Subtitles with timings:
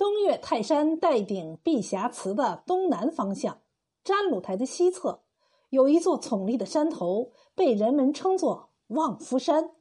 [0.00, 3.60] 东岳泰山岱顶碧霞祠的东南方向，
[4.02, 5.24] 占鲁台的西侧，
[5.68, 9.76] 有一座耸立的山头，被人们称作望夫山。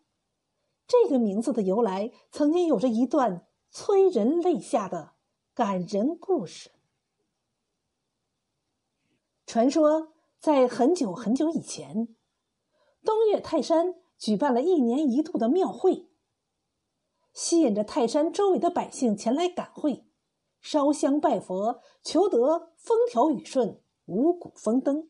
[0.86, 5.14] 这个名字的由来，曾经有着一段催人泪下的
[5.54, 6.70] 感人故事。
[9.46, 12.14] 传说，在很久很久以前，
[13.06, 16.10] 东岳泰山举办了一年一度的庙会，
[17.32, 20.08] 吸引着泰山周围的百姓前来赶会。
[20.62, 25.10] 烧香拜佛，求得风调雨顺、五谷丰登。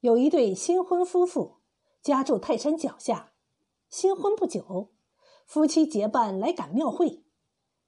[0.00, 1.58] 有一对新婚夫妇，
[2.02, 3.32] 家住泰山脚下，
[3.88, 4.92] 新婚不久，
[5.46, 7.24] 夫妻结伴来赶庙会，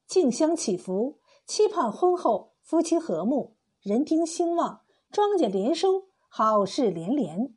[0.06, 7.54] 敬香祈福，期盼婚后夫妻和睦、人丁兴旺、庄稼连收、好事连连。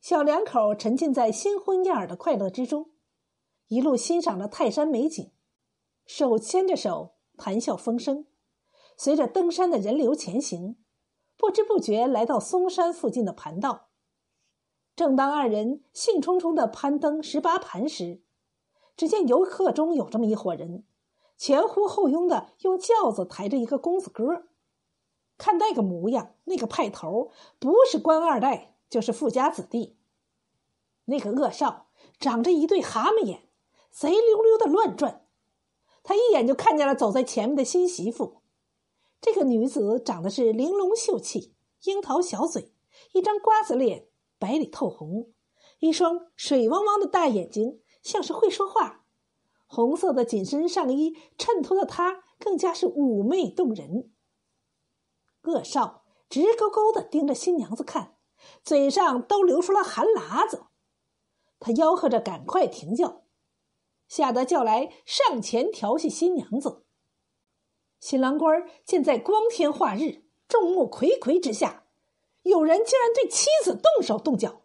[0.00, 2.90] 小两口沉浸在新婚燕尔的快乐之中，
[3.68, 5.32] 一路欣赏着泰山美景。
[6.12, 8.26] 手牵着手，谈笑风生，
[8.96, 10.76] 随着登山的人流前行，
[11.36, 13.90] 不知不觉来到嵩山附近的盘道。
[14.96, 18.22] 正当二人兴冲冲的攀登十八盘时，
[18.96, 20.82] 只见游客中有这么一伙人，
[21.36, 24.48] 前呼后拥的用轿子抬着一个公子哥。
[25.38, 29.96] 看那个模样，那个派头，不是官二代，就是富家子弟。
[31.04, 31.86] 那个恶少
[32.18, 33.48] 长着一对蛤蟆眼，
[33.92, 35.24] 贼溜溜的乱转。
[36.02, 38.42] 他一眼就看见了走在前面的新媳妇，
[39.20, 42.72] 这个女子长得是玲珑秀气，樱桃小嘴，
[43.12, 45.32] 一张瓜子脸，白里透红，
[45.78, 49.04] 一双水汪汪的大眼睛，像是会说话。
[49.66, 54.10] 红色的紧身上衣衬托的她更加是妩媚动人。
[55.42, 58.16] 恶少直勾勾的盯着新娘子看，
[58.64, 60.64] 嘴上都流出了寒喇子。
[61.60, 63.24] 他吆喝着赶快停轿。
[64.10, 66.84] 吓得叫来上前调戏新娘子。
[68.00, 71.86] 新郎官见在光天化日、众目睽睽之下，
[72.42, 74.62] 有人竟然对妻子动手动脚，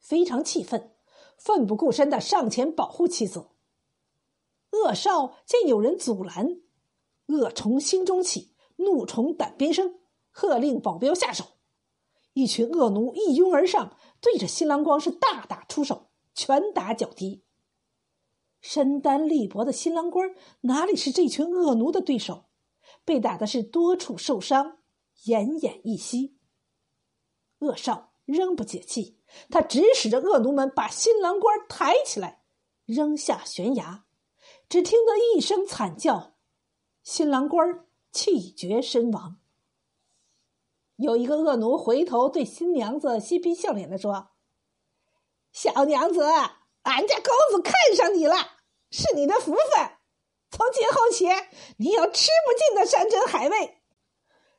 [0.00, 0.96] 非常气愤，
[1.38, 3.50] 奋不顾身的上前保护妻子。
[4.72, 6.60] 恶少见有人阻拦，
[7.26, 10.00] 恶从心中起，怒从胆边生，
[10.32, 11.44] 喝令保镖下手。
[12.32, 17.44] 一群恶奴一拥而上，对着新郎官是大打出手，拳打脚踢。
[18.60, 22.44] 身单力薄的新郎官哪里是这群恶奴的对手？
[23.04, 24.78] 被打的是多处受伤，
[25.24, 26.36] 奄奄一息。
[27.60, 32.42] 恶少仍不解气，他指使着恶奴们把新郎官抬起来，
[32.84, 34.04] 扔下悬崖。
[34.68, 36.34] 只听得一声惨叫，
[37.02, 39.38] 新郎官气绝身亡。
[40.96, 44.32] 有一个恶奴回头对新娘子嬉皮笑脸的说
[45.50, 46.22] ：“小娘子。”
[46.82, 48.34] 俺家公子看上你了，
[48.90, 49.62] 是你的福分。
[50.50, 51.26] 从今后起，
[51.76, 53.82] 你有吃不尽的山珍海味，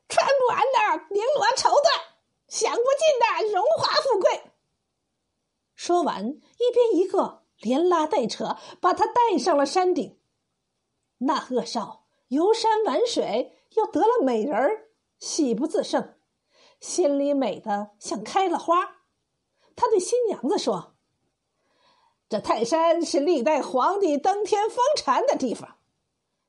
[0.08, 2.00] 穿不完的绫罗绸缎，
[2.48, 4.52] 享不尽的荣华富贵。
[5.74, 10.18] 说完，一边一个连拉带扯，把他带上了山顶。
[11.18, 14.88] 那恶少游山玩水，又得了美人儿，
[15.18, 16.16] 喜不自胜，
[16.80, 19.02] 心里美的像开了花。
[19.74, 20.91] 他对新娘子说。
[22.32, 25.76] 这泰山是历代皇帝登天封禅的地方，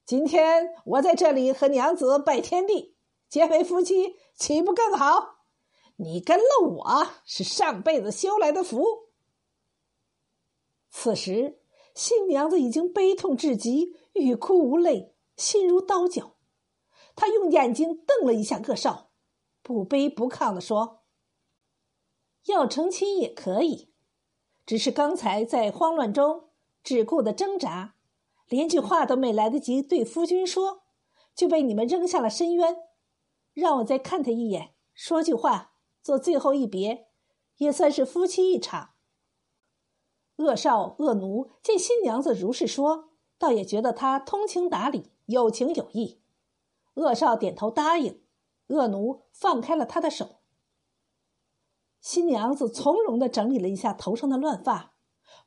[0.05, 2.95] 今天我在这里和娘子拜天地，
[3.27, 5.39] 结为夫妻，岂不更好？
[5.97, 9.09] 你跟了我是上辈子修来的福。
[10.89, 11.59] 此时，
[11.93, 16.37] 新娘子已经悲痛至极，欲哭无泪，心如刀绞。
[17.13, 19.11] 她用眼睛瞪了一下恶少，
[19.61, 21.03] 不卑不亢的说
[22.47, 23.91] ：“要成亲也可以。”
[24.65, 26.49] 只是刚才在慌乱中
[26.83, 27.95] 只顾的挣扎，
[28.47, 30.83] 连句话都没来得及对夫君说，
[31.35, 32.77] 就被你们扔下了深渊。
[33.53, 37.07] 让我再看他一眼，说句话，做最后一别，
[37.57, 38.91] 也算是夫妻一场。
[40.37, 46.21] 恶少恶奴见新娘子如是说，倒也觉得他通情达理，有情有义。
[46.95, 48.23] 恶少点头答应，
[48.67, 50.42] 恶奴放开了他的手。
[52.03, 54.93] 新娘子从容的整理了一下头上的乱发，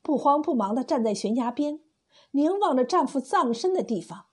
[0.00, 1.84] 不慌不忙的站在悬崖边，
[2.30, 4.28] 凝望着丈夫葬身的地方，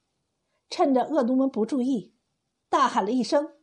[0.70, 2.16] 趁着恶奴们不注意，
[2.70, 3.58] 大喊了一声：“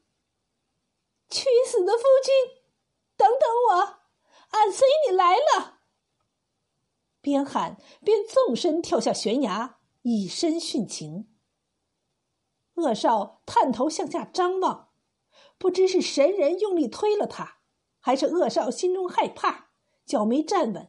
[1.30, 2.62] 去死的夫君，
[3.16, 4.00] 等等我，
[4.50, 5.80] 俺随你来了！”
[7.22, 11.34] 边喊边纵身跳下悬崖，以身殉情。
[12.74, 14.90] 恶少探头向下张望，
[15.56, 17.59] 不知是神人用力推了他。
[18.00, 19.70] 还是恶少心中害怕，
[20.04, 20.88] 脚没站稳，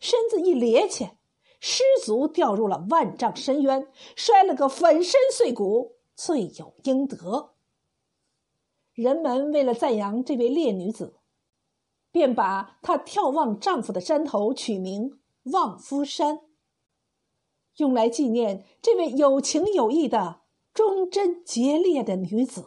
[0.00, 1.12] 身子一趔趄，
[1.60, 7.54] 失足掉入了万丈深渊，摔了个粉身碎骨，罪有应得。
[8.92, 11.14] 人们为了赞扬这位烈女子，
[12.10, 16.40] 便把她眺望丈夫的山头取名望夫山，
[17.76, 20.40] 用来纪念这位有情有义的
[20.74, 22.66] 忠贞节烈的女子。